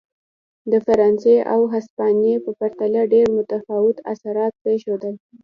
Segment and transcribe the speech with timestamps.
[0.71, 5.15] د فرانسې او هسپانیې په پرتله ډېر متفاوت اثرات پرېښودل.